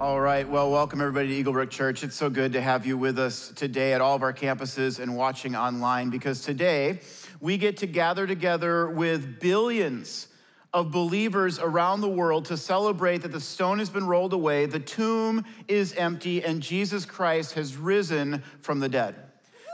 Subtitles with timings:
[0.00, 2.02] All right, well, welcome everybody to Eaglebrook Church.
[2.02, 5.14] It's so good to have you with us today at all of our campuses and
[5.14, 7.00] watching online because today
[7.38, 10.28] we get to gather together with billions
[10.72, 14.80] of believers around the world to celebrate that the stone has been rolled away, the
[14.80, 19.16] tomb is empty, and Jesus Christ has risen from the dead.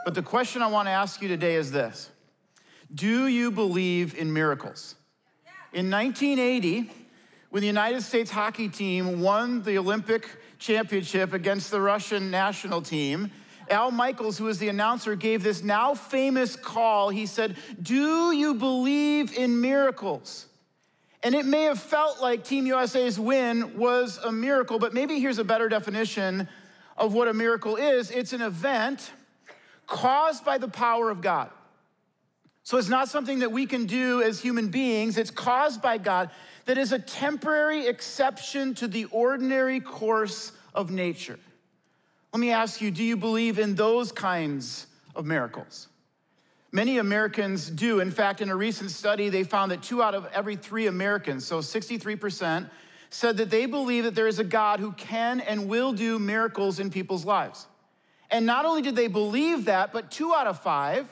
[0.05, 2.11] But the question I want to ask you today is this
[2.93, 4.97] Do you believe in miracles?
[5.73, 6.91] In 1980,
[7.51, 13.31] when the United States hockey team won the Olympic championship against the Russian national team,
[13.69, 17.11] Al Michaels, who was the announcer, gave this now famous call.
[17.11, 20.47] He said, Do you believe in miracles?
[21.23, 25.39] And it may have felt like Team USA's win was a miracle, but maybe here's
[25.39, 26.49] a better definition
[26.97, 29.11] of what a miracle is it's an event
[29.87, 31.51] caused by the power of God.
[32.63, 36.31] So it's not something that we can do as human beings, it's caused by God
[36.67, 41.39] that is a temporary exception to the ordinary course of nature.
[42.33, 45.89] Let me ask you do you believe in those kinds of miracles?
[46.73, 48.01] Many Americans do.
[48.01, 51.47] In fact, in a recent study, they found that two out of every three Americans,
[51.47, 52.69] so 63%,
[53.09, 56.81] said that they believe that there is a God who can and will do miracles
[56.81, 57.67] in people's lives.
[58.31, 61.07] And not only did they believe that, but two out of five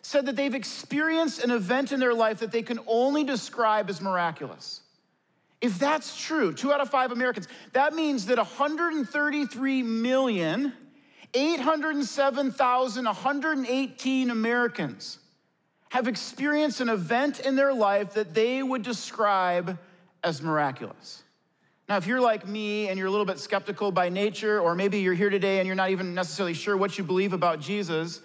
[0.00, 4.00] said that they've experienced an event in their life that they can only describe as
[4.00, 4.80] miraculous.
[5.62, 10.72] If that's true, two out of five Americans, that means that 133 million
[11.34, 15.18] 807,118 Americans
[15.88, 19.78] have experienced an event in their life that they would describe
[20.22, 21.22] as miraculous.
[21.88, 25.00] Now, if you're like me and you're a little bit skeptical by nature, or maybe
[25.00, 28.20] you're here today and you're not even necessarily sure what you believe about Jesus,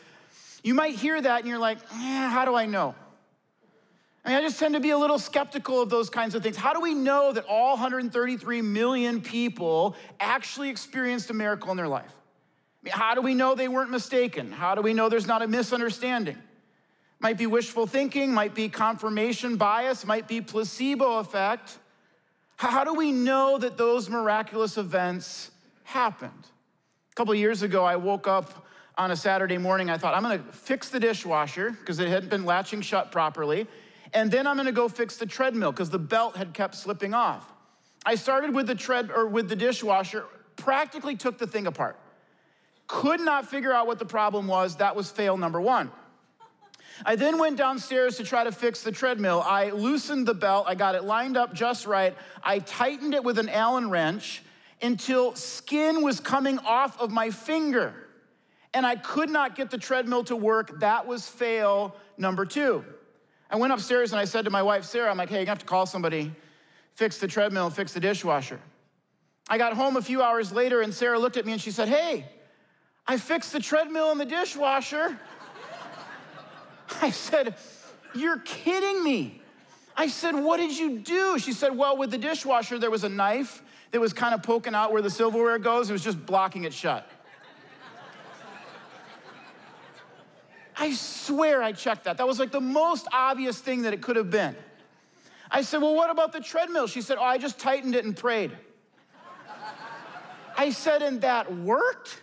[0.63, 2.95] you might hear that and you're like, eh, how do I know?
[4.27, 6.57] I mean, I just tend to be a little skeptical of those kinds of things.
[6.57, 11.87] How do we know that all 133 million people actually experienced a miracle in their
[11.87, 12.11] life?
[12.11, 14.51] I mean, how do we know they weren't mistaken?
[14.51, 16.35] How do we know there's not a misunderstanding?
[17.21, 21.77] Might be wishful thinking, might be confirmation bias, might be placebo effect.
[22.57, 25.51] How do we know that those miraculous events
[25.85, 26.47] happened?
[27.13, 28.65] A couple years ago, I woke up
[28.97, 29.89] on a Saturday morning.
[29.89, 33.67] I thought, I'm gonna fix the dishwasher because it hadn't been latching shut properly.
[34.17, 37.53] And then I'm gonna go fix the treadmill because the belt had kept slipping off.
[38.03, 41.99] I started with the tread or with the dishwasher, practically took the thing apart.
[42.87, 44.77] Could not figure out what the problem was.
[44.77, 45.91] That was fail number one.
[47.05, 49.43] I then went downstairs to try to fix the treadmill.
[49.45, 52.17] I loosened the belt, I got it lined up just right.
[52.41, 54.41] I tightened it with an Allen wrench
[54.81, 57.93] until skin was coming off of my finger.
[58.73, 60.79] And I could not get the treadmill to work.
[60.79, 62.83] That was fail number two.
[63.49, 65.51] I went upstairs and I said to my wife, Sarah, I'm like, hey, you're gonna
[65.51, 66.33] have to call somebody,
[66.95, 68.59] fix the treadmill, fix the dishwasher.
[69.49, 71.87] I got home a few hours later and Sarah looked at me and she said,
[71.87, 72.25] hey,
[73.07, 75.17] I fixed the treadmill and the dishwasher.
[77.01, 77.55] I said,
[78.13, 79.41] You're kidding me.
[79.95, 81.39] I said, What did you do?
[81.39, 84.75] She said, Well, with the dishwasher, there was a knife that was kind of poking
[84.75, 85.89] out where the silverware goes.
[85.89, 87.09] It was just blocking it shut.
[90.79, 92.17] I swear I checked that.
[92.17, 94.55] That was like the most obvious thing that it could have been.
[95.49, 96.87] I said, Well, what about the treadmill?
[96.87, 98.51] She said, Oh, I just tightened it and prayed.
[100.57, 102.21] I said, And that worked?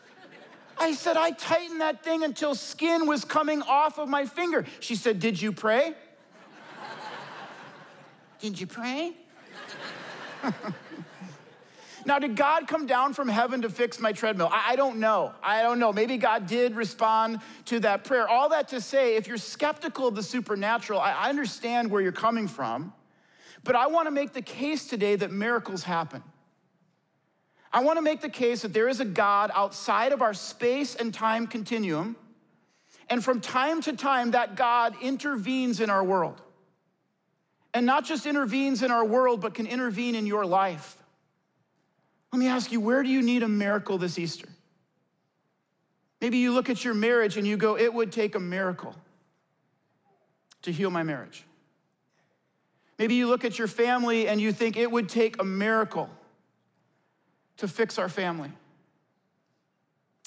[0.77, 4.65] I said, I tightened that thing until skin was coming off of my finger.
[4.81, 5.95] She said, Did you pray?
[8.41, 9.17] Did you pray?
[12.07, 14.49] now, did God come down from heaven to fix my treadmill?
[14.53, 15.33] I, I, don't know.
[15.43, 15.93] I don't know.
[15.93, 18.29] Maybe God did respond to that prayer.
[18.29, 22.13] All that to say, if you're skeptical of the supernatural, I, I understand where you're
[22.13, 22.93] coming from,
[23.63, 26.23] but I want to make the case today that miracles happen.
[27.73, 30.95] I want to make the case that there is a God outside of our space
[30.95, 32.17] and time continuum.
[33.11, 36.41] And from time to time, that God intervenes in our world.
[37.73, 40.97] And not just intervenes in our world, but can intervene in your life.
[42.35, 44.49] Let me ask you, where do you need a miracle this Easter?
[46.21, 48.97] Maybe you look at your marriage and you go, it would take a miracle
[50.63, 51.45] to heal my marriage.
[52.99, 56.11] Maybe you look at your family and you think it would take a miracle
[57.59, 58.51] to fix our family.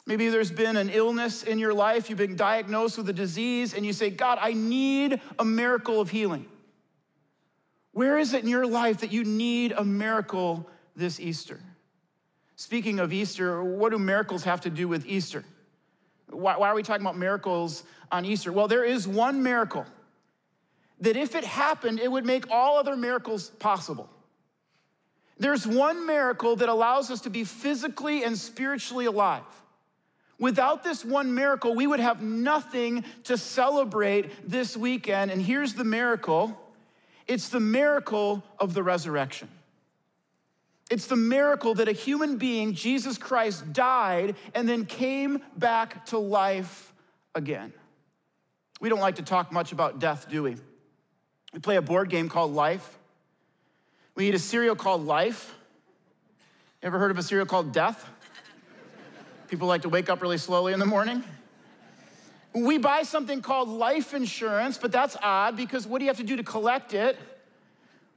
[0.05, 3.85] Maybe there's been an illness in your life, you've been diagnosed with a disease, and
[3.85, 6.45] you say, God, I need a miracle of healing.
[7.91, 11.59] Where is it in your life that you need a miracle this Easter?
[12.57, 15.45] Speaking of Easter, what do miracles have to do with Easter?
[16.29, 18.51] Why, why, are we talking about miracles on Easter?
[18.51, 19.85] Well, there is one miracle
[20.99, 24.09] that if it happened, it would make all other miracles possible.
[25.37, 29.43] There's one miracle that allows us to be physically and spiritually alive.
[30.39, 35.29] Without this one miracle, we would have nothing to celebrate this weekend.
[35.29, 36.59] And here's the miracle
[37.27, 39.47] it's the miracle of the resurrection.
[40.89, 46.17] It's the miracle that a human being, Jesus Christ, died and then came back to
[46.17, 46.93] life
[47.35, 47.73] again.
[48.79, 50.55] We don't like to talk much about death, do we?
[51.53, 52.97] We play a board game called Life.
[54.15, 55.53] We eat a cereal called Life.
[56.83, 58.07] Ever heard of a cereal called Death?
[59.47, 61.23] People like to wake up really slowly in the morning.
[62.53, 66.23] We buy something called life insurance, but that's odd because what do you have to
[66.23, 67.17] do to collect it?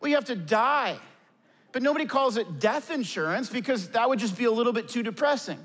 [0.01, 0.99] Well, you have to die.
[1.73, 5.03] But nobody calls it death insurance because that would just be a little bit too
[5.03, 5.59] depressing.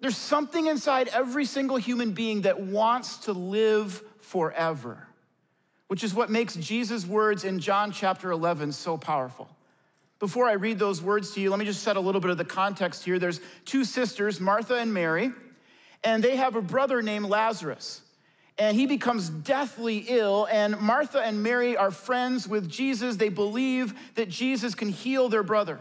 [0.00, 5.06] There's something inside every single human being that wants to live forever,
[5.88, 9.48] which is what makes Jesus' words in John chapter 11 so powerful.
[10.18, 12.38] Before I read those words to you, let me just set a little bit of
[12.38, 13.18] the context here.
[13.18, 15.32] There's two sisters, Martha and Mary,
[16.04, 18.02] and they have a brother named Lazarus.
[18.60, 23.16] And he becomes deathly ill, and Martha and Mary are friends with Jesus.
[23.16, 25.80] They believe that Jesus can heal their brother.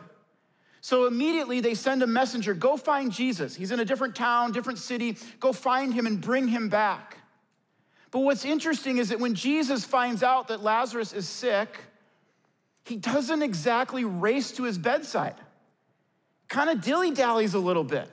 [0.79, 3.53] So immediately they send a messenger go find Jesus.
[3.53, 5.17] He's in a different town, different city.
[5.41, 7.17] Go find him and bring him back.
[8.11, 11.79] But what's interesting is that when Jesus finds out that Lazarus is sick,
[12.85, 15.35] he doesn't exactly race to his bedside,
[16.47, 18.09] kind of dilly dallies a little bit.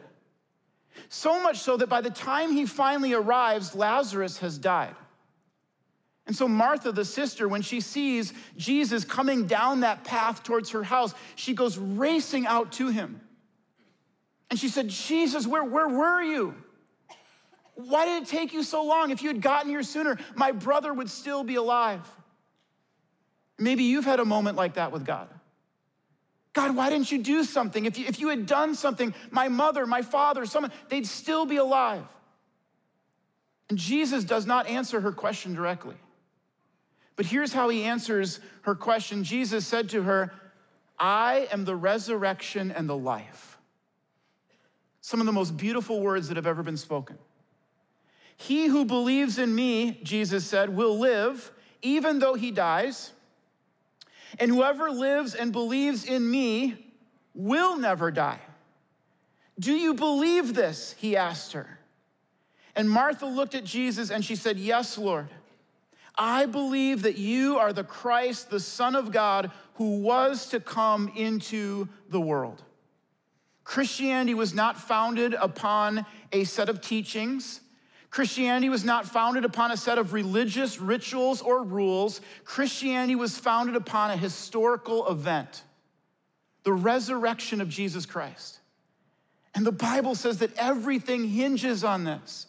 [1.09, 4.95] So much so that by the time he finally arrives, Lazarus has died.
[6.27, 10.83] And so, Martha, the sister, when she sees Jesus coming down that path towards her
[10.83, 13.21] house, she goes racing out to him.
[14.51, 16.55] And she said, Jesus, where, where were you?
[17.75, 19.11] Why did it take you so long?
[19.11, 22.01] If you had gotten here sooner, my brother would still be alive.
[23.59, 25.29] Maybe you've had a moment like that with God.
[26.57, 27.85] God, why didn't you do something?
[27.85, 31.59] If you, if you had done something, my mother, my father, someone, they'd still be
[31.59, 32.07] alive.
[33.69, 35.97] And Jesus does not answer her question directly.
[37.15, 40.33] But here's how he answers her question Jesus said to her,
[40.99, 43.59] I am the resurrection and the life.
[45.03, 47.19] Some of the most beautiful words that have ever been spoken.
[48.39, 53.13] He who believes in me, Jesus said, will live even though he dies.
[54.39, 56.93] And whoever lives and believes in me
[57.35, 58.41] will never die.
[59.59, 60.95] Do you believe this?
[60.99, 61.79] He asked her.
[62.75, 65.29] And Martha looked at Jesus and she said, Yes, Lord.
[66.19, 71.13] I believe that you are the Christ, the Son of God, who was to come
[71.15, 72.63] into the world.
[73.65, 77.61] Christianity was not founded upon a set of teachings.
[78.11, 82.21] Christianity was not founded upon a set of religious rituals or rules.
[82.45, 85.63] Christianity was founded upon a historical event
[86.65, 88.59] the resurrection of Jesus Christ.
[89.55, 92.49] And the Bible says that everything hinges on this.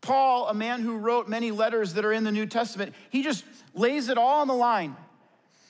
[0.00, 3.44] Paul, a man who wrote many letters that are in the New Testament, he just
[3.72, 4.96] lays it all on the line.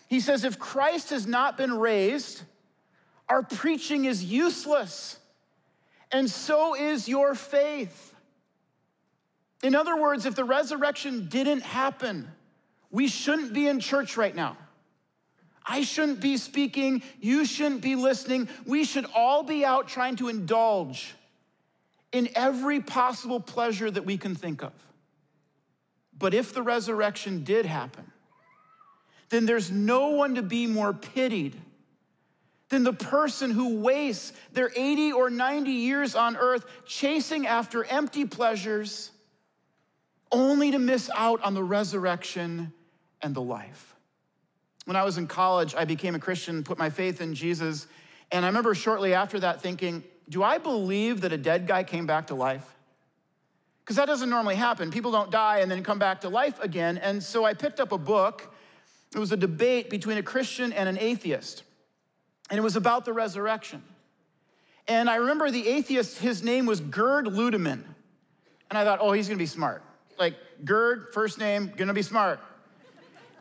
[0.08, 2.42] He says, If Christ has not been raised,
[3.28, 5.18] our preaching is useless,
[6.10, 8.09] and so is your faith.
[9.62, 12.30] In other words, if the resurrection didn't happen,
[12.90, 14.56] we shouldn't be in church right now.
[15.64, 17.02] I shouldn't be speaking.
[17.20, 18.48] You shouldn't be listening.
[18.66, 21.14] We should all be out trying to indulge
[22.12, 24.72] in every possible pleasure that we can think of.
[26.18, 28.10] But if the resurrection did happen,
[29.28, 31.56] then there's no one to be more pitied
[32.68, 38.24] than the person who wastes their 80 or 90 years on earth chasing after empty
[38.24, 39.12] pleasures
[40.32, 42.72] only to miss out on the resurrection
[43.22, 43.94] and the life.
[44.84, 47.86] When I was in college, I became a Christian, put my faith in Jesus,
[48.32, 52.06] and I remember shortly after that thinking, do I believe that a dead guy came
[52.06, 52.64] back to life?
[53.80, 54.90] Because that doesn't normally happen.
[54.90, 56.96] People don't die and then come back to life again.
[56.98, 58.54] And so I picked up a book.
[59.14, 61.64] It was a debate between a Christian and an atheist,
[62.48, 63.82] and it was about the resurrection.
[64.86, 67.84] And I remember the atheist, his name was Gerd Ludemann.
[68.70, 69.82] And I thought, oh, he's gonna be smart
[70.20, 70.34] like
[70.64, 72.38] Gerd, first name, gonna be smart.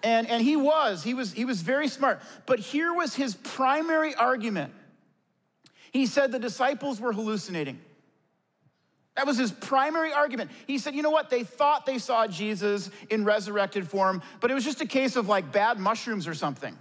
[0.01, 2.21] And, and he was, he was, he was very smart.
[2.45, 4.74] But here was his primary argument.
[5.91, 7.81] He said the disciples were hallucinating.
[9.15, 10.51] That was his primary argument.
[10.65, 11.29] He said, you know what?
[11.29, 15.27] They thought they saw Jesus in resurrected form, but it was just a case of
[15.27, 16.77] like bad mushrooms or something.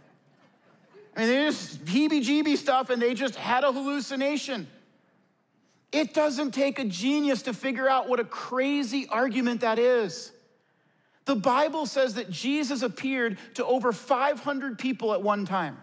[1.16, 4.68] I mean, they just heebie jeebie stuff and they just had a hallucination.
[5.90, 10.32] It doesn't take a genius to figure out what a crazy argument that is.
[11.24, 15.78] The Bible says that Jesus appeared to over 500 people at one time.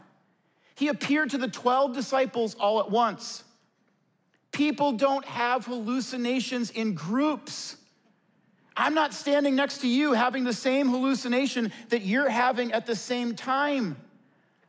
[0.76, 3.44] He appeared to the 12 disciples all at once.
[4.52, 7.78] People don't have hallucinations in groups.
[8.78, 12.96] I'm not standing next to you having the same hallucination that you're having at the
[12.96, 13.98] same time.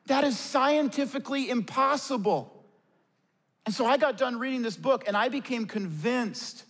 [0.07, 2.56] That is scientifically impossible.
[3.67, 6.65] And so I got done reading this book and I became convinced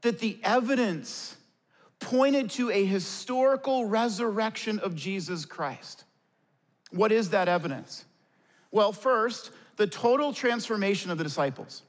[0.00, 1.36] that the evidence
[2.00, 6.04] pointed to a historical resurrection of Jesus Christ.
[6.90, 8.04] What is that evidence?
[8.70, 11.82] Well, first, the total transformation of the disciples.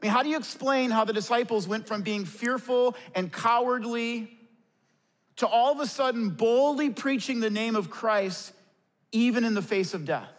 [0.00, 4.30] I mean, how do you explain how the disciples went from being fearful and cowardly
[5.36, 8.52] to all of a sudden boldly preaching the name of Christ,
[9.12, 10.33] even in the face of death?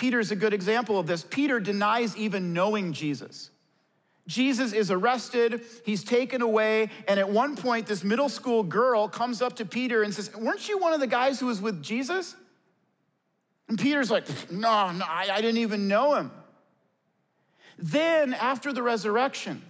[0.00, 1.22] Peter's a good example of this.
[1.28, 3.50] Peter denies even knowing Jesus.
[4.26, 9.42] Jesus is arrested, he's taken away, and at one point, this middle school girl comes
[9.42, 12.34] up to Peter and says, Weren't you one of the guys who was with Jesus?
[13.68, 16.30] And Peter's like, No, no, I, I didn't even know him.
[17.78, 19.60] Then, after the resurrection,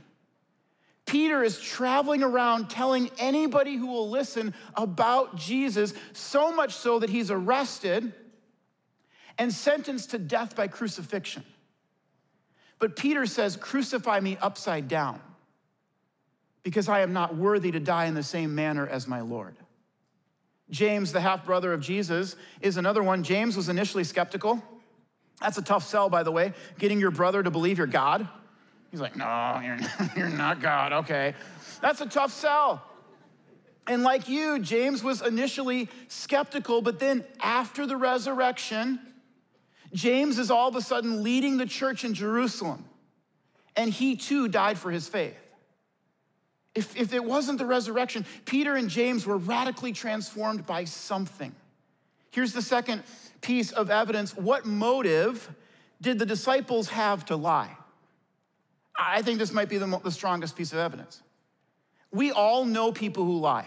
[1.06, 7.10] Peter is traveling around telling anybody who will listen about Jesus, so much so that
[7.10, 8.12] he's arrested
[9.40, 11.42] and sentenced to death by crucifixion.
[12.78, 15.18] But Peter says, Crucify me upside down,
[16.62, 19.56] because I am not worthy to die in the same manner as my Lord.
[20.68, 23.22] James, the half brother of Jesus, is another one.
[23.24, 24.62] James was initially skeptical.
[25.40, 28.28] That's a tough sell, by the way, getting your brother to believe you're God.
[28.90, 29.78] He's like, No, you're,
[30.16, 30.92] you're not God.
[30.92, 31.34] Okay.
[31.80, 32.82] That's a tough sell.
[33.86, 39.00] And like you, James was initially skeptical, but then after the resurrection,
[39.92, 42.84] James is all of a sudden leading the church in Jerusalem,
[43.76, 45.36] and he too died for his faith.
[46.74, 51.52] If, if it wasn't the resurrection, Peter and James were radically transformed by something.
[52.30, 53.02] Here's the second
[53.40, 55.48] piece of evidence what motive
[56.00, 57.76] did the disciples have to lie?
[58.96, 61.22] I think this might be the, the strongest piece of evidence.
[62.12, 63.66] We all know people who lie.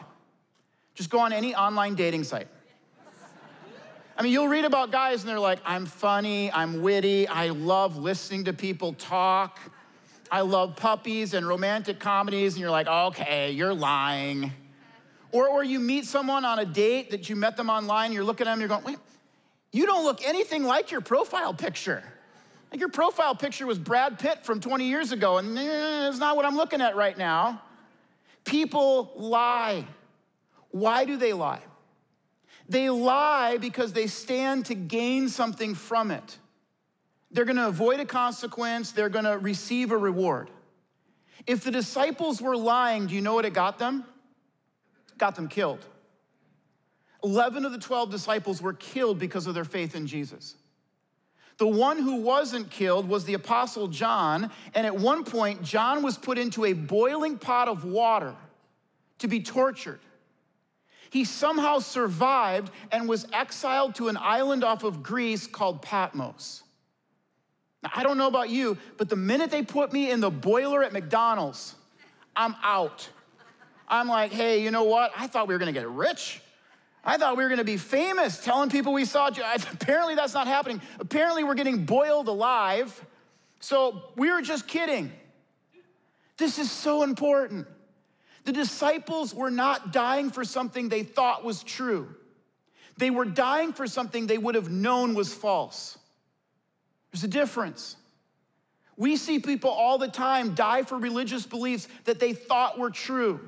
[0.96, 2.48] Just go on any online dating site.
[4.16, 7.98] I mean, you'll read about guys and they're like, I'm funny, I'm witty, I love
[7.98, 9.60] listening to people talk,
[10.32, 14.52] I love puppies and romantic comedies, and you're like, okay, you're lying.
[15.32, 18.46] Or, or you meet someone on a date that you met them online, you're looking
[18.46, 18.98] at them, you're going, wait,
[19.72, 22.04] you don't look anything like your profile picture.
[22.72, 26.36] Like your profile picture was Brad Pitt from 20 years ago, and eh, it's not
[26.36, 27.64] what I'm looking at right now.
[28.46, 29.86] People lie.
[30.70, 31.62] Why do they lie?
[32.70, 36.38] They lie because they stand to gain something from it.
[37.32, 40.50] They're gonna avoid a consequence, they're gonna receive a reward.
[41.46, 44.06] If the disciples were lying, do you know what it got them?
[45.18, 45.86] Got them killed.
[47.24, 50.56] 11 of the 12 disciples were killed because of their faith in Jesus.
[51.58, 56.18] The one who wasn't killed was the Apostle John, and at one point, John was
[56.18, 58.36] put into a boiling pot of water
[59.20, 60.00] to be tortured
[61.14, 66.64] he somehow survived and was exiled to an island off of Greece called Patmos.
[67.84, 70.84] Now, I don't know about you, but the minute they put me in the boiler
[70.84, 71.76] at McDonald's,
[72.36, 73.08] I'm out.
[73.88, 75.12] I'm like, hey, you know what?
[75.16, 76.42] I thought we were gonna get rich.
[77.06, 79.28] I thought we were gonna be famous telling people we saw.
[79.72, 80.82] Apparently, that's not happening.
[81.00, 83.06] Apparently, we're getting boiled alive.
[83.60, 85.12] So we were just kidding.
[86.38, 87.68] This is so important.
[88.44, 92.14] The disciples were not dying for something they thought was true.
[92.98, 95.98] They were dying for something they would have known was false.
[97.12, 97.96] There's a difference.
[98.98, 103.40] We see people all the time die for religious beliefs that they thought were true,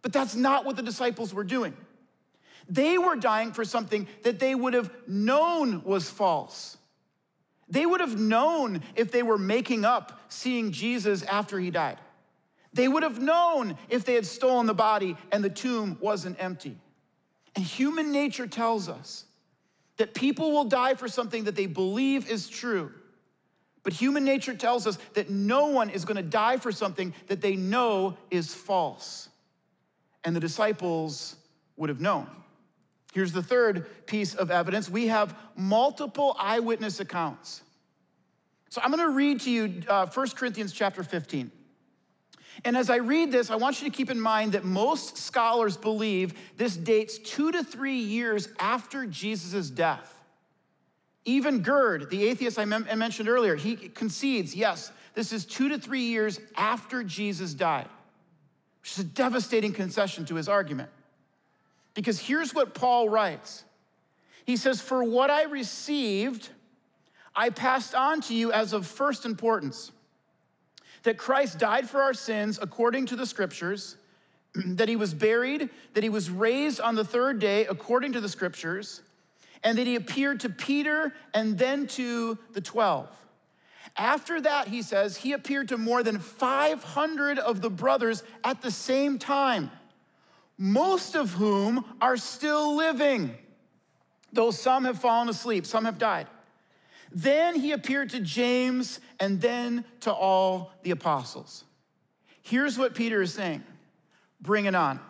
[0.00, 1.76] but that's not what the disciples were doing.
[2.68, 6.78] They were dying for something that they would have known was false.
[7.68, 11.98] They would have known if they were making up seeing Jesus after he died.
[12.72, 16.76] They would have known if they had stolen the body and the tomb wasn't empty.
[17.56, 19.24] And human nature tells us
[19.96, 22.92] that people will die for something that they believe is true.
[23.82, 27.40] But human nature tells us that no one is going to die for something that
[27.40, 29.28] they know is false.
[30.22, 31.36] And the disciples
[31.76, 32.28] would have known.
[33.12, 37.62] Here's the third piece of evidence we have multiple eyewitness accounts.
[38.68, 41.50] So I'm going to read to you uh, 1 Corinthians chapter 15.
[42.64, 45.76] And as I read this, I want you to keep in mind that most scholars
[45.76, 50.14] believe this dates two to three years after Jesus' death.
[51.24, 56.02] Even Gerd, the atheist I mentioned earlier, he concedes yes, this is two to three
[56.02, 57.88] years after Jesus died,
[58.82, 60.90] which is a devastating concession to his argument.
[61.94, 63.64] Because here's what Paul writes
[64.44, 66.48] He says, For what I received,
[67.34, 69.92] I passed on to you as of first importance
[71.02, 73.96] that Christ died for our sins according to the scriptures,
[74.54, 78.28] that he was buried, that he was raised on the third day according to the
[78.28, 79.02] scriptures,
[79.62, 83.08] and that he appeared to Peter and then to the 12.
[83.96, 88.70] After that, he says, he appeared to more than 500 of the brothers at the
[88.70, 89.70] same time,
[90.56, 93.34] most of whom are still living,
[94.32, 96.26] though some have fallen asleep, some have died.
[97.12, 101.64] Then he appeared to James and then to all the apostles.
[102.42, 103.64] Here's what Peter is saying
[104.40, 105.00] bring it on.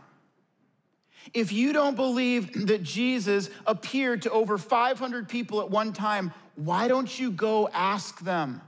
[1.33, 6.89] If you don't believe that Jesus appeared to over 500 people at one time, why
[6.89, 8.61] don't you go ask them?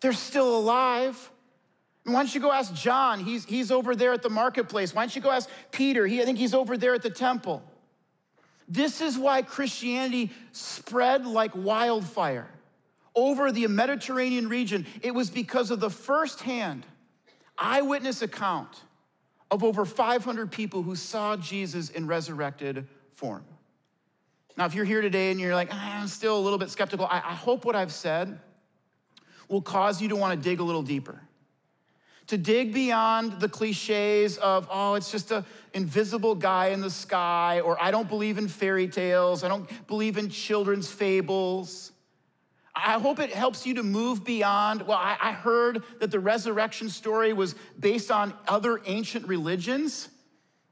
[0.00, 1.30] They're still alive.
[2.04, 3.20] Why don't you go ask John?
[3.20, 4.94] He's, he's over there at the marketplace.
[4.94, 6.06] Why don't you go ask Peter?
[6.06, 7.62] He, I think he's over there at the temple.
[8.68, 12.48] This is why Christianity spread like wildfire
[13.14, 14.86] over the Mediterranean region.
[15.02, 16.84] It was because of the firsthand
[17.58, 18.82] eyewitness account
[19.50, 23.44] of over 500 people who saw Jesus in resurrected form.
[24.56, 27.06] Now, if you're here today and you're like, ah, I'm still a little bit skeptical,
[27.06, 28.38] I, I hope what I've said
[29.48, 31.20] will cause you to want to dig a little deeper
[32.28, 37.60] to dig beyond the cliches of, oh, it's just an invisible guy in the sky,
[37.60, 41.92] or I don't believe in fairy tales, I don't believe in children's fables.
[42.74, 44.82] I hope it helps you to move beyond.
[44.82, 50.10] Well, I, I heard that the resurrection story was based on other ancient religions,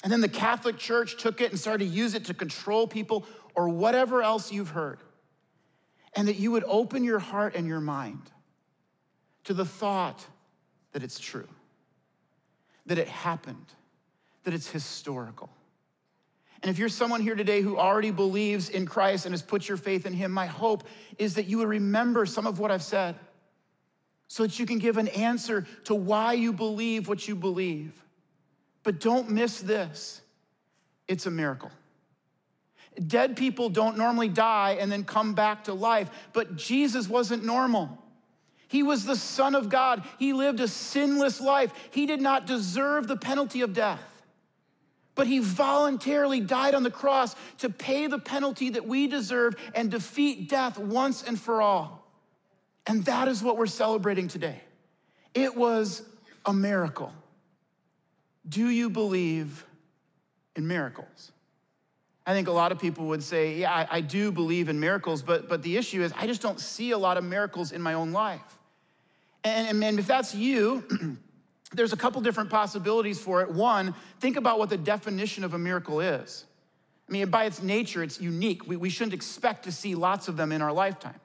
[0.02, 3.24] and then the Catholic Church took it and started to use it to control people,
[3.54, 4.98] or whatever else you've heard.
[6.14, 8.30] And that you would open your heart and your mind
[9.44, 10.26] to the thought
[10.94, 11.48] that it's true,
[12.86, 13.66] that it happened,
[14.44, 15.50] that it's historical.
[16.62, 19.76] And if you're someone here today who already believes in Christ and has put your
[19.76, 20.84] faith in Him, my hope
[21.18, 23.16] is that you would remember some of what I've said
[24.28, 27.92] so that you can give an answer to why you believe what you believe.
[28.82, 30.22] But don't miss this
[31.06, 31.70] it's a miracle.
[33.06, 37.98] Dead people don't normally die and then come back to life, but Jesus wasn't normal.
[38.68, 40.02] He was the Son of God.
[40.18, 41.72] He lived a sinless life.
[41.90, 44.02] He did not deserve the penalty of death.
[45.14, 49.90] But he voluntarily died on the cross to pay the penalty that we deserve and
[49.90, 52.10] defeat death once and for all.
[52.86, 54.60] And that is what we're celebrating today.
[55.32, 56.02] It was
[56.44, 57.12] a miracle.
[58.48, 59.64] Do you believe
[60.56, 61.32] in miracles?
[62.26, 65.22] I think a lot of people would say, Yeah, I, I, do believe in miracles,
[65.22, 67.94] but, but the issue is I just don't see a lot of miracles in my
[67.94, 68.58] own life.
[69.42, 71.18] And, and if that's you,
[71.74, 73.50] there's a couple different possibilities for it.
[73.50, 76.46] One, think about what the definition of a miracle is.
[77.06, 78.66] I mean, by its nature, it's unique.
[78.66, 81.20] We, we shouldn't expect to see lots of them in our lifetime.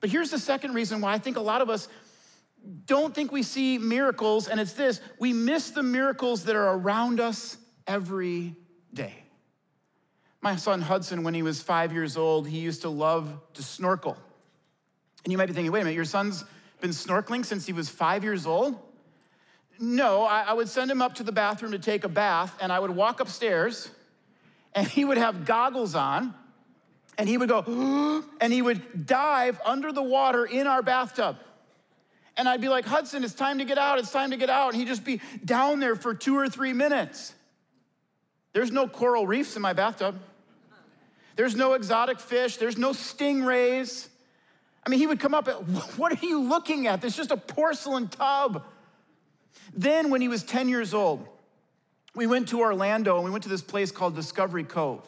[0.00, 1.88] But here's the second reason why I think a lot of us
[2.86, 7.20] don't think we see miracles, and it's this we miss the miracles that are around
[7.20, 8.56] us every
[8.92, 9.14] day.
[10.40, 14.16] My son Hudson, when he was five years old, he used to love to snorkel.
[15.24, 16.44] And you might be thinking, wait a minute, your son's
[16.80, 18.78] been snorkeling since he was five years old?
[19.80, 22.72] No, I, I would send him up to the bathroom to take a bath, and
[22.72, 23.90] I would walk upstairs,
[24.74, 26.34] and he would have goggles on,
[27.16, 31.36] and he would go, and he would dive under the water in our bathtub.
[32.36, 34.72] And I'd be like, Hudson, it's time to get out, it's time to get out.
[34.72, 37.34] And he'd just be down there for two or three minutes.
[38.58, 40.18] There's no coral reefs in my bathtub.
[41.36, 44.08] There's no exotic fish, there's no stingrays.
[44.84, 45.46] I mean, he would come up,
[45.96, 47.00] what are you looking at?
[47.00, 48.64] There's just a porcelain tub.
[49.72, 51.24] Then, when he was 10 years old,
[52.16, 55.06] we went to Orlando and we went to this place called Discovery Cove.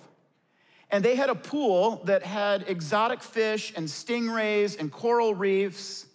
[0.88, 6.06] And they had a pool that had exotic fish and stingrays and coral reefs,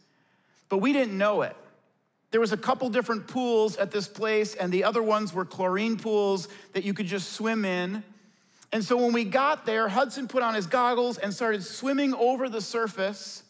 [0.69, 1.57] but we didn't know it.
[2.35, 5.95] There was a couple different pools at this place, and the other ones were chlorine
[5.95, 8.03] pools that you could just swim in.
[8.73, 12.49] And so when we got there, Hudson put on his goggles and started swimming over
[12.49, 13.43] the surface.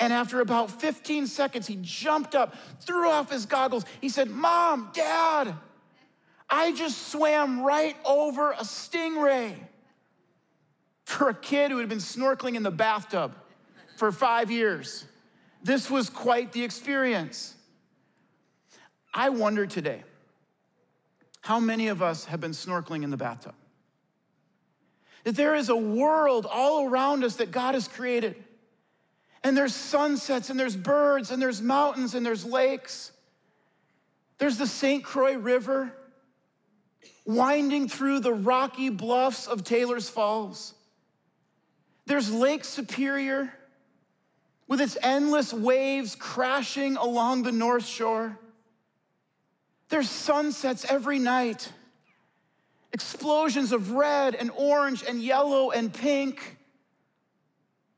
[0.00, 3.84] And after about 15 seconds, he jumped up, threw off his goggles.
[4.00, 5.54] He said, Mom, Dad,
[6.50, 9.54] I just swam right over a stingray.
[11.04, 13.36] For a kid who had been snorkeling in the bathtub
[13.96, 15.04] for five years,
[15.62, 17.51] this was quite the experience.
[19.12, 20.02] I wonder today
[21.40, 23.54] how many of us have been snorkeling in the bathtub?
[25.24, 28.36] That there is a world all around us that God has created
[29.44, 33.10] and there's sunsets, and there's birds, and there's mountains, and there's lakes.
[34.38, 35.02] There's the St.
[35.02, 35.92] Croix River
[37.24, 40.74] winding through the rocky bluffs of Taylor's Falls.
[42.06, 43.52] There's Lake Superior
[44.68, 48.38] with its endless waves crashing along the North Shore.
[49.92, 51.70] There's sunsets every night,
[52.94, 56.56] explosions of red and orange and yellow and pink.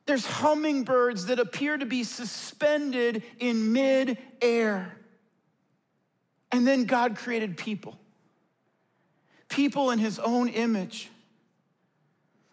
[0.05, 4.97] There's hummingbirds that appear to be suspended in mid air.
[6.51, 7.97] And then God created people,
[9.49, 11.11] people in his own image.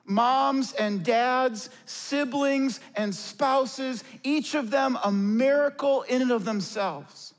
[0.06, 7.31] Moms and dads, siblings and spouses, each of them a miracle in and of themselves.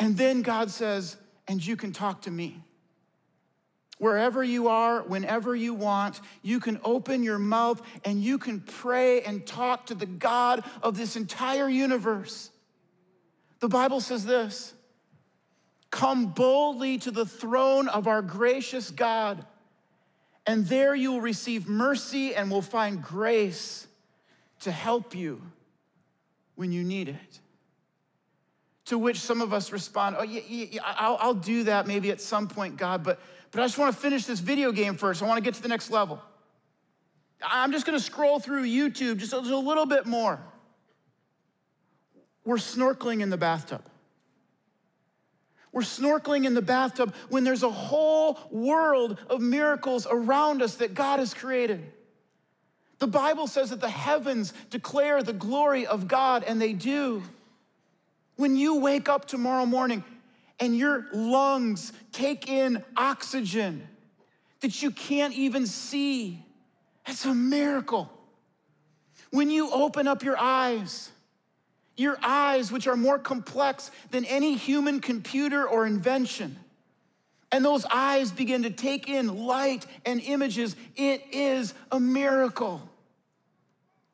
[0.00, 2.62] And then God says, and you can talk to me.
[3.98, 9.20] Wherever you are, whenever you want, you can open your mouth and you can pray
[9.20, 12.50] and talk to the God of this entire universe.
[13.60, 14.72] The Bible says this
[15.90, 19.44] Come boldly to the throne of our gracious God,
[20.46, 23.86] and there you will receive mercy and will find grace
[24.60, 25.42] to help you
[26.54, 27.40] when you need it.
[28.90, 32.20] To which some of us respond, Oh, yeah, yeah, I'll, I'll do that maybe at
[32.20, 33.20] some point, God, but,
[33.52, 35.22] but I just want to finish this video game first.
[35.22, 36.20] I want to get to the next level.
[37.40, 40.40] I'm just going to scroll through YouTube just a, just a little bit more.
[42.44, 43.84] We're snorkeling in the bathtub.
[45.70, 50.94] We're snorkeling in the bathtub when there's a whole world of miracles around us that
[50.94, 51.92] God has created.
[52.98, 57.22] The Bible says that the heavens declare the glory of God, and they do.
[58.40, 60.02] When you wake up tomorrow morning
[60.58, 63.86] and your lungs take in oxygen
[64.60, 66.42] that you can't even see,
[67.06, 68.10] that's a miracle.
[69.28, 71.10] When you open up your eyes,
[71.98, 76.56] your eyes, which are more complex than any human computer or invention,
[77.52, 82.80] and those eyes begin to take in light and images, it is a miracle.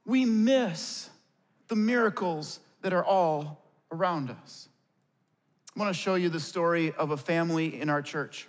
[0.04, 1.10] We miss
[1.68, 3.62] the miracles that are all
[3.92, 4.68] around us.
[5.76, 8.48] I want to show you the story of a family in our church.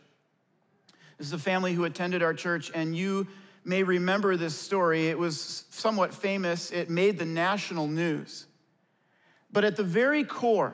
[1.17, 3.27] This is a family who attended our church, and you
[3.65, 5.07] may remember this story.
[5.07, 8.45] It was somewhat famous, it made the national news.
[9.51, 10.73] But at the very core,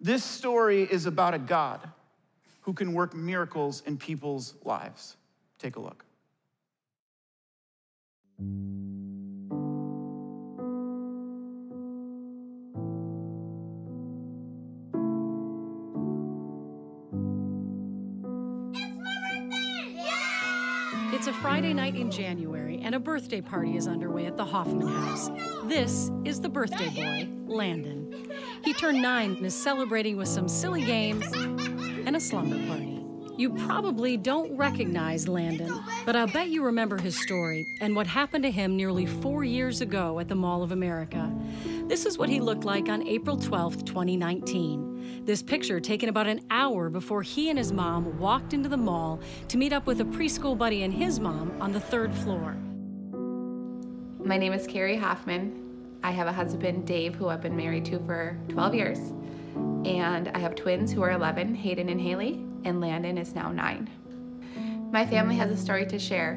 [0.00, 1.88] this story is about a God
[2.62, 5.16] who can work miracles in people's lives.
[5.58, 6.04] Take a look.
[21.32, 25.30] A Friday night in January, and a birthday party is underway at the Hoffman House.
[25.64, 28.30] This is the birthday boy, Landon.
[28.62, 33.02] He turned nine and is celebrating with some silly games and a slumber party.
[33.38, 35.72] You probably don't recognize Landon,
[36.04, 39.80] but I'll bet you remember his story and what happened to him nearly four years
[39.80, 41.32] ago at the Mall of America.
[41.86, 44.91] This is what he looked like on April 12, 2019.
[45.24, 49.20] This picture taken about an hour before he and his mom walked into the mall
[49.46, 52.56] to meet up with a preschool buddy and his mom on the third floor.
[54.26, 56.00] My name is Carrie Hoffman.
[56.02, 58.98] I have a husband, Dave, who I've been married to for 12 years.
[59.84, 63.88] And I have twins who are 11, Hayden and Haley, and Landon is now nine.
[64.90, 66.32] My family has a story to share,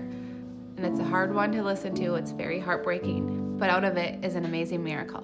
[0.77, 2.15] and it's a hard one to listen to.
[2.15, 5.23] It's very heartbreaking, but out of it is an amazing miracle.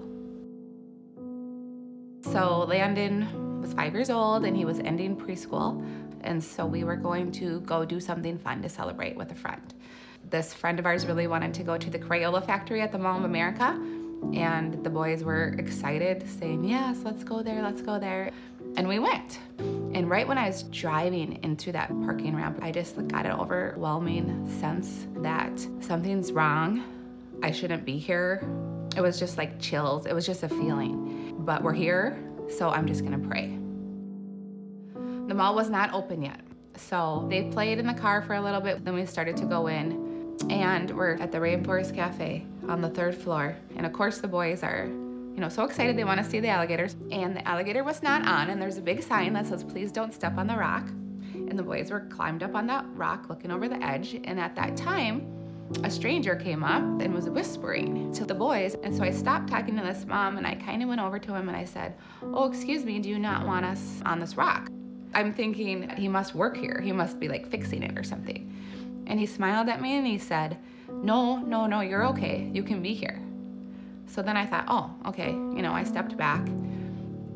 [2.23, 5.85] So, Landon was five years old and he was ending preschool,
[6.21, 9.73] and so we were going to go do something fun to celebrate with a friend.
[10.29, 13.17] This friend of ours really wanted to go to the Crayola factory at the Mall
[13.17, 13.77] of America,
[14.33, 18.31] and the boys were excited, saying, Yes, let's go there, let's go there.
[18.77, 19.39] And we went.
[19.59, 24.47] And right when I was driving into that parking ramp, I just got an overwhelming
[24.59, 26.83] sense that something's wrong.
[27.43, 28.47] I shouldn't be here.
[28.95, 30.05] It was just like chills.
[30.05, 31.35] It was just a feeling.
[31.39, 32.17] But we're here,
[32.51, 33.57] so I'm just gonna pray.
[35.27, 36.41] The mall was not open yet.
[36.75, 38.83] So they played in the car for a little bit.
[38.83, 43.15] Then we started to go in, and we're at the Rainforest Cafe on the third
[43.15, 43.55] floor.
[43.75, 46.49] And of course, the boys are, you know, so excited they want to see the
[46.49, 46.95] alligators.
[47.11, 50.13] And the alligator was not on, and there's a big sign that says, "Please don't
[50.13, 50.87] step on the rock."
[51.33, 54.19] And the boys were climbed up on that rock, looking over the edge.
[54.23, 55.25] And at that time,
[55.83, 58.75] a stranger came up and was whispering to the boys.
[58.83, 61.33] And so I stopped talking to this mom and I kind of went over to
[61.33, 64.69] him and I said, Oh, excuse me, do you not want us on this rock?
[65.13, 66.79] I'm thinking he must work here.
[66.81, 68.53] He must be like fixing it or something.
[69.07, 70.57] And he smiled at me and he said,
[70.89, 72.49] No, no, no, you're okay.
[72.53, 73.19] You can be here.
[74.07, 75.31] So then I thought, Oh, okay.
[75.31, 76.47] You know, I stepped back.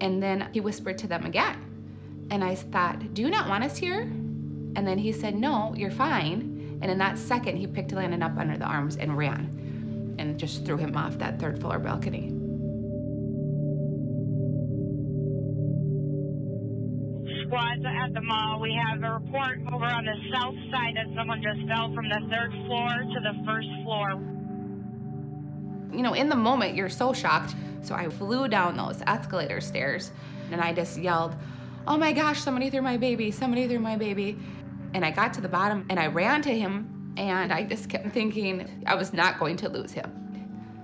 [0.01, 2.27] And then he whispered to them again.
[2.31, 4.01] And I thought, Do you not want us here?
[4.01, 8.37] And then he said, No, you're fine And in that second, he picked Landon up
[8.37, 12.29] under the arms and ran and just threw him off that third floor balcony.
[17.45, 18.59] Squads at the mall.
[18.59, 22.21] We have a report over on the south side that someone just fell from the
[22.31, 24.21] third floor to the first floor.
[25.91, 27.55] You know, in the moment, you're so shocked.
[27.81, 30.11] So I flew down those escalator stairs
[30.51, 31.35] and I just yelled,
[31.87, 34.37] Oh my gosh, somebody threw my baby, somebody threw my baby.
[34.95, 38.13] And I got to the bottom and I ran to him and I just kept
[38.13, 40.09] thinking I was not going to lose him.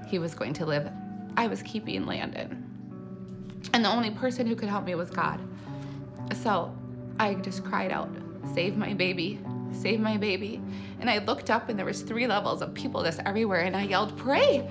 [0.06, 0.91] He was going to live.
[1.38, 2.62] I was keeping Landon.
[3.71, 5.39] And the only person who could help me was God.
[6.43, 6.76] So
[7.21, 8.10] I just cried out,
[8.54, 9.39] Save my baby,
[9.71, 10.62] save my baby.
[11.00, 13.84] And I looked up and there was three levels of people just everywhere and I
[13.84, 14.69] yelled, Pray!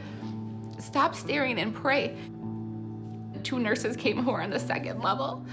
[0.78, 2.14] Stop staring and pray.
[3.42, 5.46] Two nurses came who were on the second level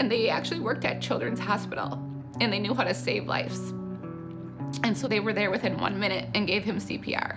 [0.00, 2.08] and they actually worked at Children's Hospital
[2.40, 3.72] and they knew how to save lives.
[4.84, 7.36] And so they were there within one minute and gave him CPR.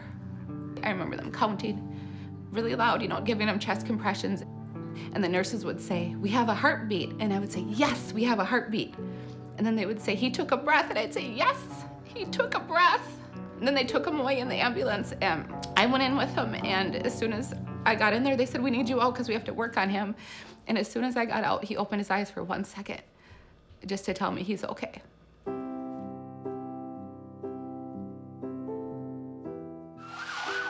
[0.83, 1.91] I remember them counting
[2.51, 4.43] really loud, you know, giving him chest compressions.
[5.13, 7.13] And the nurses would say, We have a heartbeat.
[7.19, 8.95] And I would say, Yes, we have a heartbeat.
[9.57, 10.89] And then they would say, He took a breath.
[10.89, 11.57] And I'd say, Yes,
[12.03, 13.19] he took a breath.
[13.59, 15.13] And then they took him away in the ambulance.
[15.21, 16.55] And I went in with him.
[16.63, 17.53] And as soon as
[17.85, 19.77] I got in there, they said, We need you out because we have to work
[19.77, 20.15] on him.
[20.67, 23.01] And as soon as I got out, he opened his eyes for one second
[23.85, 25.01] just to tell me he's okay.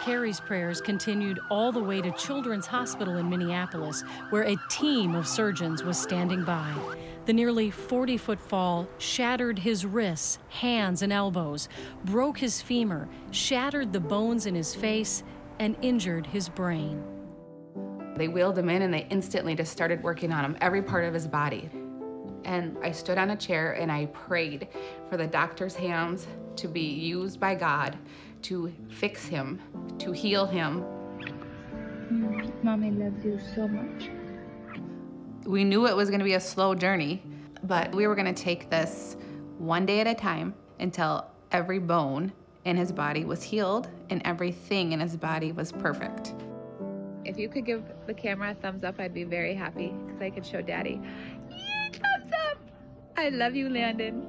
[0.05, 5.27] Carrie's prayers continued all the way to Children's Hospital in Minneapolis, where a team of
[5.27, 6.75] surgeons was standing by.
[7.25, 11.69] The nearly 40 foot fall shattered his wrists, hands, and elbows,
[12.03, 15.23] broke his femur, shattered the bones in his face,
[15.57, 17.03] and injured his brain.
[18.15, 21.15] They wheeled him in and they instantly just started working on him, every part of
[21.15, 21.67] his body.
[22.45, 24.67] And I stood on a chair and I prayed
[25.09, 26.27] for the doctor's hands
[26.57, 27.97] to be used by God
[28.43, 29.59] to fix him,
[29.97, 30.85] to heal him.
[32.61, 34.09] Mommy loves you so much.
[35.45, 37.23] We knew it was going to be a slow journey,
[37.63, 39.17] but we were going to take this
[39.57, 42.31] one day at a time until every bone
[42.65, 46.33] in his body was healed and everything in his body was perfect.
[47.23, 50.29] If you could give the camera a thumbs up, I'd be very happy because I
[50.29, 51.01] could show Daddy.
[53.17, 53.35] Yeah, thumbs up!
[53.35, 54.21] I love you, Landon.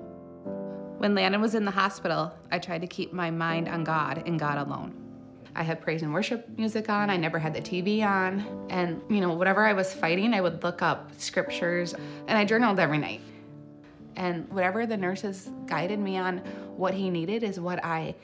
[0.98, 4.38] When Landon was in the hospital, I tried to keep my mind on God and
[4.38, 4.94] God alone.
[5.54, 7.08] I had praise and worship music on.
[7.10, 8.44] I never had the TV on.
[8.70, 11.94] And, you know, whatever I was fighting, I would look up scriptures
[12.26, 13.20] and I journaled every night.
[14.16, 16.38] And whatever the nurses guided me on
[16.76, 18.14] what he needed is what I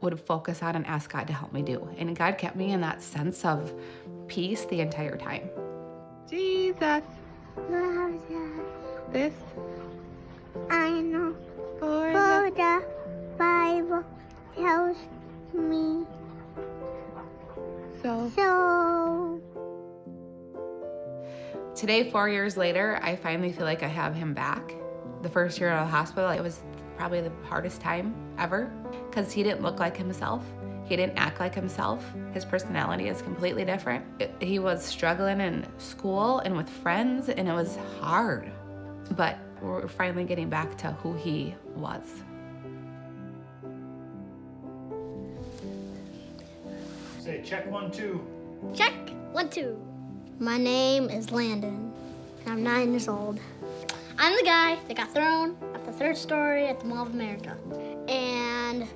[0.00, 1.88] would focus on and ask God to help me do.
[1.98, 3.72] And God kept me in that sense of
[4.28, 5.50] peace the entire time.
[6.28, 7.02] Jesus.
[9.12, 9.32] This.
[10.70, 11.34] I know.
[11.78, 12.84] For For the
[13.38, 14.04] Bible
[14.56, 14.96] tells
[15.52, 16.06] me
[18.02, 18.30] so.
[18.34, 19.40] so.
[21.74, 24.72] Today, four years later, I finally feel like I have him back.
[25.22, 26.60] The first year out of the hospital, it was
[26.96, 28.72] probably the hardest time ever
[29.10, 30.42] because he didn't look like himself.
[30.86, 32.02] He didn't act like himself.
[32.32, 34.04] His personality is completely different.
[34.20, 38.50] It- he was struggling in school and with friends, and it was hard.
[39.16, 42.22] But we're finally getting back to who he was.
[47.20, 48.24] Say check one, two.
[48.74, 48.94] Check.
[49.32, 49.76] One, two.
[50.38, 51.92] My name is Landon,
[52.44, 53.40] and I'm nine years old.
[54.18, 57.56] I'm the guy that got thrown off the third story at the Mall of America.
[58.08, 58.88] And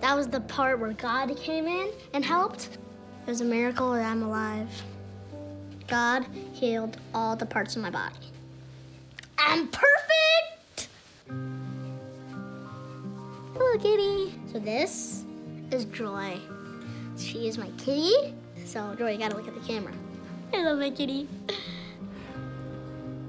[0.00, 2.78] that was the part where God came in and helped.
[3.26, 4.68] It was a miracle that I'm alive.
[5.88, 8.29] God healed all the parts of my body.
[9.46, 10.88] I'm perfect!
[13.54, 14.34] Hello, kitty.
[14.52, 15.24] So this
[15.70, 16.38] is Joy.
[17.16, 18.34] She is my kitty.
[18.66, 19.94] So, Joy, you gotta look at the camera.
[20.52, 21.26] I love my kitty.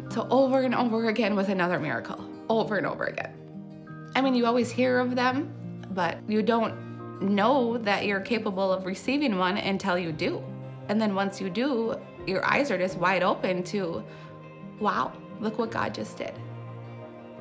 [0.10, 3.34] So over and over again was another miracle, over and over again.
[4.14, 5.54] I mean, you always hear of them,
[5.92, 10.44] but you don't know that you're capable of receiving one until you do.
[10.90, 11.96] And then once you do,
[12.28, 14.04] your eyes are just wide open to,
[14.82, 16.34] wow, look what God just did.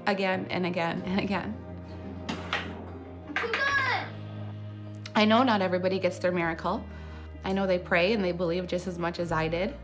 [0.06, 1.56] Again and again and again.
[5.14, 6.82] I know not everybody gets their miracle.
[7.44, 9.74] I know they pray and they believe just as much as I did.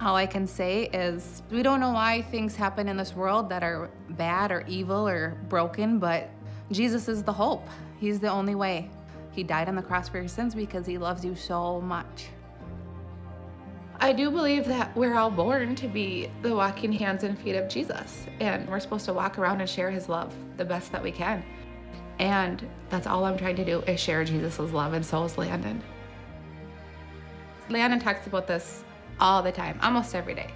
[0.00, 3.62] All I can say is we don't know why things happen in this world that
[3.62, 6.28] are bad or evil or broken, but
[6.70, 7.66] Jesus is the hope.
[7.98, 8.90] He's the only way.
[9.32, 12.26] He died on the cross for your sins because he loves you so much.
[14.04, 17.70] I do believe that we're all born to be the walking hands and feet of
[17.70, 21.10] Jesus, and we're supposed to walk around and share his love the best that we
[21.10, 21.42] can.
[22.18, 25.82] And that's all I'm trying to do is share Jesus' love, and so is Landon.
[27.70, 28.84] Landon talks about this
[29.20, 30.50] all the time, almost every day.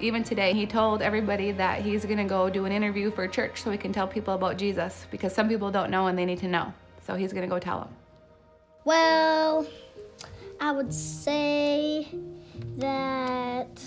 [0.00, 3.70] Even today, he told everybody that he's gonna go do an interview for church so
[3.70, 6.48] he can tell people about Jesus because some people don't know and they need to
[6.48, 6.72] know.
[7.06, 7.94] So he's gonna go tell them.
[8.86, 9.66] Well,
[10.58, 12.08] I would say
[12.78, 13.82] that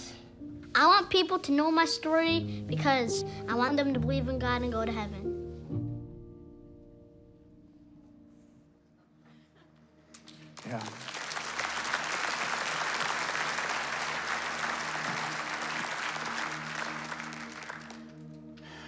[0.75, 4.61] I want people to know my story because I want them to believe in God
[4.61, 5.39] and go to heaven.
[10.67, 10.83] Yeah.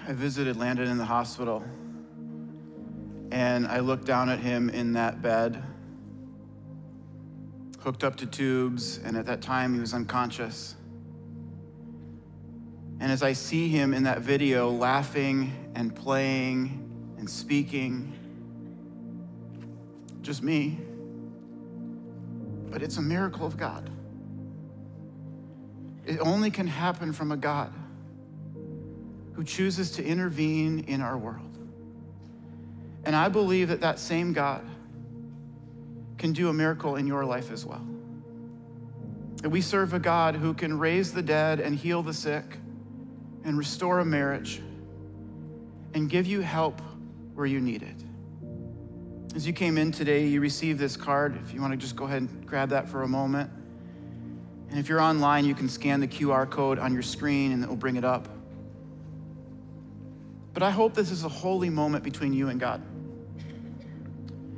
[0.07, 1.63] I visited Landon in the hospital
[3.31, 5.63] and I looked down at him in that bed,
[7.81, 10.75] hooked up to tubes, and at that time he was unconscious.
[12.99, 18.13] And as I see him in that video laughing and playing and speaking,
[20.21, 20.77] just me,
[22.69, 23.89] but it's a miracle of God.
[26.05, 27.73] It only can happen from a God
[29.33, 31.57] who chooses to intervene in our world.
[33.03, 34.63] And I believe that that same God
[36.21, 37.83] can do a miracle in your life as well.
[39.41, 42.59] That we serve a God who can raise the dead and heal the sick
[43.43, 44.61] and restore a marriage
[45.95, 46.79] and give you help
[47.33, 49.35] where you need it.
[49.35, 51.39] As you came in today, you received this card.
[51.43, 53.49] If you want to just go ahead and grab that for a moment.
[54.69, 57.67] And if you're online, you can scan the QR code on your screen and it
[57.67, 58.27] will bring it up.
[60.53, 62.83] But I hope this is a holy moment between you and God.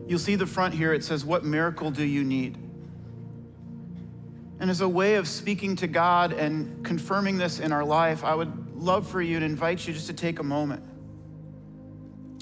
[0.08, 2.58] You'll see the front here, it says, What miracle do you need?
[4.60, 8.36] And as a way of speaking to God and confirming this in our life, I
[8.36, 10.84] would love for you to invite you just to take a moment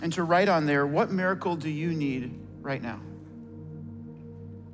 [0.02, 3.00] and to write on there, What miracle do you need right now?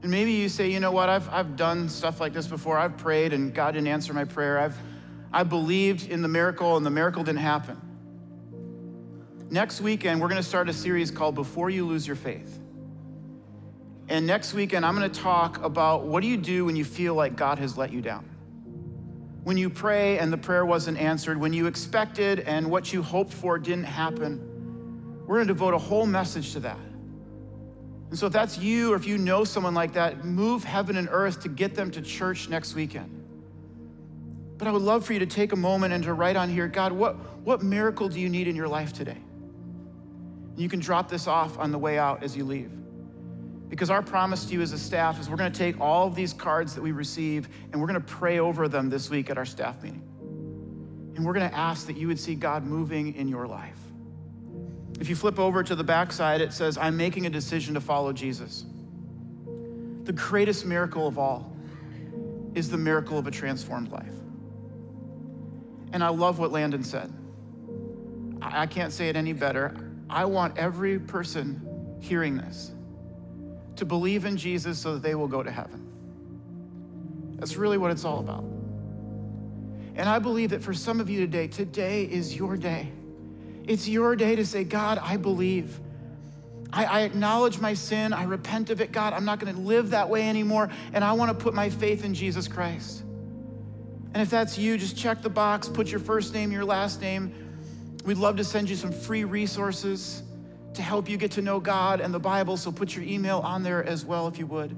[0.02, 2.78] And maybe you say, you know what, I've, I've done stuff like this before.
[2.78, 4.60] I've prayed and God didn't answer my prayer.
[4.60, 4.78] I've,
[5.34, 7.82] I believed in the miracle and the miracle didn't happen.
[9.50, 12.57] Next weekend, we're going to start a series called Before You Lose Your Faith.
[14.10, 17.14] And next weekend, I'm going to talk about what do you do when you feel
[17.14, 18.24] like God has let you down?
[19.44, 23.34] When you pray and the prayer wasn't answered, when you expected and what you hoped
[23.34, 24.44] for didn't happen.
[25.26, 26.80] We're going to devote a whole message to that.
[28.10, 31.10] And so, if that's you or if you know someone like that, move heaven and
[31.12, 33.14] earth to get them to church next weekend.
[34.58, 36.70] But I would love for you to take a moment and to write on here
[36.70, 39.18] God, what, what miracle do you need in your life today?
[40.52, 42.72] And You can drop this off on the way out as you leave.
[43.70, 46.16] Because our promise to you as a staff is we're going to take all of
[46.16, 49.38] these cards that we receive and we're going to pray over them this week at
[49.38, 50.02] our staff meeting.
[51.16, 53.80] And we're going to ask that you would see God moving in your life.
[55.00, 58.14] If you flip over to the backside, it says, I'm making a decision to follow
[58.14, 58.66] Jesus.
[60.04, 61.52] The greatest miracle of all
[62.56, 64.14] is the miracle of a transformed life.
[65.92, 67.12] And I love what Landon said.
[68.42, 69.76] I can't say it any better.
[70.10, 72.72] I want every person hearing this
[73.78, 75.86] to believe in Jesus so that they will go to heaven.
[77.38, 78.44] That's really what it's all about.
[79.96, 82.92] And I believe that for some of you today, today is your day.
[83.66, 85.80] It's your day to say, God, I believe.
[86.72, 88.14] I, I acknowledge my sin.
[88.14, 88.92] I repent of it.
[88.92, 90.70] God, I'm not going to live that way anymore.
[90.94, 93.04] And I want to put my faith in Jesus Christ.
[94.14, 97.34] And if that's you, just check the box, put your first name, your last name,
[98.08, 100.24] We'd love to send you some free resources
[100.78, 103.64] to help you get to know God and the Bible, so put your email on
[103.64, 104.76] there as well if you would.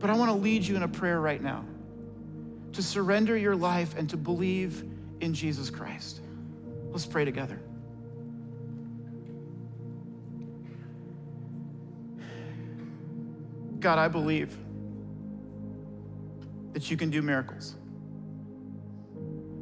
[0.00, 1.64] But I want to lead you in a prayer right now
[2.72, 4.84] to surrender your life and to believe
[5.20, 6.20] in Jesus Christ.
[6.90, 7.60] Let's pray together.
[13.78, 14.56] God, I believe
[16.72, 17.76] that you can do miracles.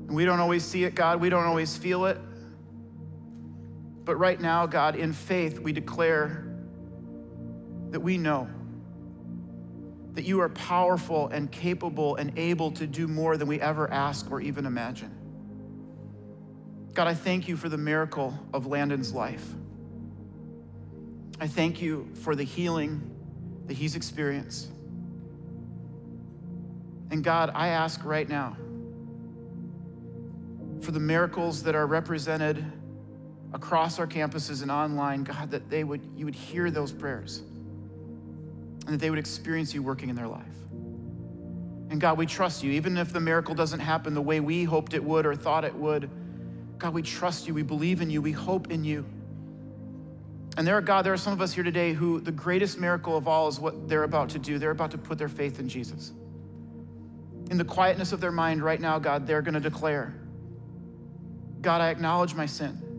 [0.06, 1.20] And we don't always see it, God.
[1.20, 2.18] We don't always feel it.
[4.04, 6.46] But right now, God, in faith, we declare
[7.90, 8.48] that we know
[10.14, 14.30] that you are powerful and capable and able to do more than we ever ask
[14.30, 15.10] or even imagine.
[16.92, 19.46] God, I thank you for the miracle of Landon's life.
[21.40, 23.10] I thank you for the healing
[23.66, 24.68] that he's experienced.
[27.10, 28.56] And God, I ask right now
[30.80, 32.64] for the miracles that are represented
[33.54, 37.42] across our campuses and online, God, that they would, you would hear those prayers
[38.86, 40.46] and that they would experience you working in their life.
[41.90, 42.72] And God, we trust you.
[42.72, 45.74] Even if the miracle doesn't happen the way we hoped it would or thought it
[45.74, 46.08] would,
[46.78, 47.54] God, we trust you.
[47.54, 48.22] We believe in you.
[48.22, 49.04] We hope in you.
[50.56, 53.16] And there, are, God, there are some of us here today who the greatest miracle
[53.16, 54.58] of all is what they're about to do.
[54.58, 56.12] They're about to put their faith in Jesus.
[57.50, 60.14] In the quietness of their mind right now, God, they're going to declare
[61.60, 62.91] God, I acknowledge my sin.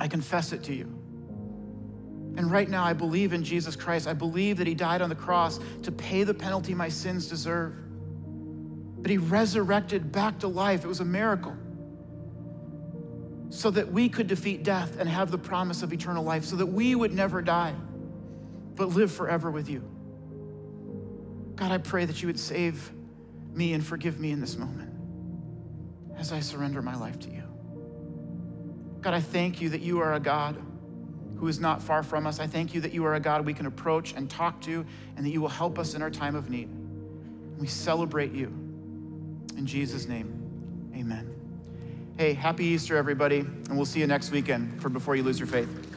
[0.00, 0.86] I confess it to you.
[2.36, 4.08] And right now, I believe in Jesus Christ.
[4.08, 7.74] I believe that He died on the cross to pay the penalty my sins deserve.
[9.00, 10.84] But He resurrected back to life.
[10.84, 11.56] It was a miracle
[13.50, 16.66] so that we could defeat death and have the promise of eternal life, so that
[16.66, 17.72] we would never die,
[18.74, 19.80] but live forever with you.
[21.54, 22.92] God, I pray that you would save
[23.52, 24.90] me and forgive me in this moment
[26.18, 27.43] as I surrender my life to you.
[29.04, 30.56] God, I thank you that you are a God
[31.36, 32.40] who is not far from us.
[32.40, 34.86] I thank you that you are a God we can approach and talk to,
[35.18, 36.70] and that you will help us in our time of need.
[37.58, 38.46] We celebrate you.
[39.58, 41.30] In Jesus' name, amen.
[42.16, 45.48] Hey, happy Easter, everybody, and we'll see you next weekend for Before You Lose Your
[45.48, 45.93] Faith.